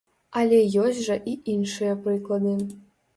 [0.39, 2.55] Але ёсць жа і іншыя прыклады.